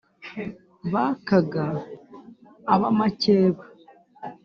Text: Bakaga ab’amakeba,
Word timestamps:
Bakaga 0.93 1.65
ab’amakeba, 2.73 3.63